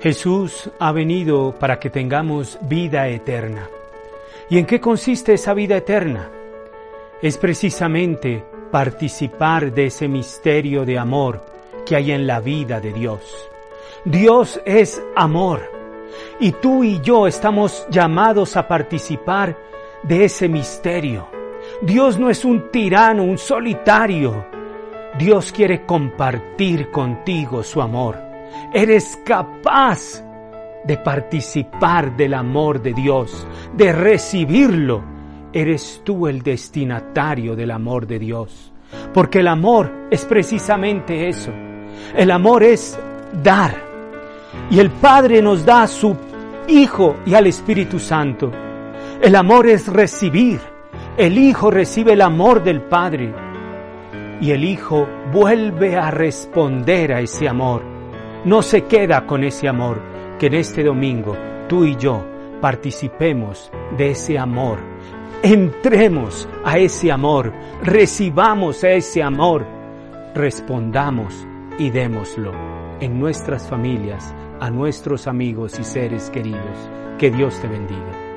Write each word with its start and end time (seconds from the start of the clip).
Jesús 0.00 0.70
ha 0.78 0.92
venido 0.92 1.54
para 1.58 1.78
que 1.78 1.90
tengamos 1.90 2.58
vida 2.62 3.06
eterna. 3.08 3.68
¿Y 4.48 4.56
en 4.56 4.64
qué 4.64 4.80
consiste 4.80 5.34
esa 5.34 5.52
vida 5.52 5.76
eterna? 5.76 6.30
Es 7.20 7.36
precisamente 7.36 8.42
participar 8.70 9.70
de 9.74 9.86
ese 9.86 10.08
misterio 10.08 10.86
de 10.86 10.98
amor 10.98 11.44
que 11.84 11.96
hay 11.96 12.12
en 12.12 12.26
la 12.26 12.40
vida 12.40 12.80
de 12.80 12.94
Dios. 12.94 13.20
Dios 14.06 14.58
es 14.64 15.02
amor 15.14 15.60
y 16.40 16.52
tú 16.52 16.82
y 16.82 17.02
yo 17.02 17.26
estamos 17.26 17.86
llamados 17.90 18.56
a 18.56 18.66
participar 18.66 19.54
de 20.02 20.24
ese 20.24 20.48
misterio. 20.48 21.28
Dios 21.82 22.18
no 22.18 22.30
es 22.30 22.46
un 22.46 22.70
tirano, 22.70 23.22
un 23.22 23.36
solitario. 23.36 24.46
Dios 25.18 25.52
quiere 25.52 25.84
compartir 25.84 26.90
contigo 26.90 27.62
su 27.62 27.82
amor 27.82 28.29
eres 28.72 29.18
capaz 29.24 30.22
de 30.84 30.96
participar 30.96 32.16
del 32.16 32.34
amor 32.34 32.82
de 32.82 32.92
Dios, 32.92 33.46
de 33.76 33.92
recibirlo. 33.92 35.02
Eres 35.52 36.02
tú 36.04 36.28
el 36.28 36.42
destinatario 36.42 37.56
del 37.56 37.70
amor 37.70 38.06
de 38.06 38.18
Dios. 38.18 38.72
Porque 39.12 39.40
el 39.40 39.48
amor 39.48 40.08
es 40.10 40.24
precisamente 40.24 41.28
eso. 41.28 41.52
El 42.16 42.30
amor 42.30 42.62
es 42.62 42.98
dar. 43.42 43.74
Y 44.70 44.78
el 44.78 44.90
Padre 44.90 45.42
nos 45.42 45.64
da 45.64 45.82
a 45.82 45.88
su 45.88 46.16
Hijo 46.68 47.16
y 47.26 47.34
al 47.34 47.46
Espíritu 47.46 47.98
Santo. 47.98 48.50
El 49.20 49.34
amor 49.34 49.66
es 49.66 49.88
recibir. 49.88 50.60
El 51.16 51.36
Hijo 51.36 51.70
recibe 51.70 52.12
el 52.12 52.22
amor 52.22 52.62
del 52.62 52.80
Padre. 52.82 53.34
Y 54.40 54.52
el 54.52 54.64
Hijo 54.64 55.06
vuelve 55.32 55.96
a 55.96 56.10
responder 56.10 57.12
a 57.12 57.20
ese 57.20 57.48
amor 57.48 57.89
no 58.44 58.62
se 58.62 58.84
queda 58.84 59.26
con 59.26 59.44
ese 59.44 59.68
amor, 59.68 60.00
que 60.38 60.46
en 60.46 60.54
este 60.54 60.82
domingo 60.82 61.36
tú 61.68 61.84
y 61.84 61.96
yo 61.96 62.24
participemos 62.60 63.70
de 63.96 64.10
ese 64.10 64.38
amor, 64.38 64.78
entremos 65.42 66.48
a 66.64 66.78
ese 66.78 67.10
amor, 67.12 67.52
recibamos 67.82 68.84
ese 68.84 69.22
amor, 69.22 69.66
respondamos 70.34 71.46
y 71.78 71.90
démoslo 71.90 72.52
en 73.00 73.18
nuestras 73.18 73.68
familias, 73.68 74.34
a 74.60 74.70
nuestros 74.70 75.26
amigos 75.26 75.78
y 75.78 75.84
seres 75.84 76.30
queridos. 76.30 76.90
Que 77.18 77.30
Dios 77.30 77.58
te 77.60 77.68
bendiga. 77.68 78.29